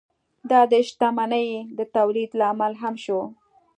دا 0.49 0.61
د 0.71 0.73
شتمنۍ 0.87 1.49
د 1.77 1.79
تولید 1.95 2.29
لامل 2.39 2.73
هم 2.81 2.95
شو. 3.03 3.21